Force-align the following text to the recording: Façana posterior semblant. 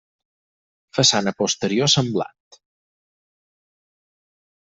Façana 0.97 1.33
posterior 1.41 1.91
semblant. 1.95 2.59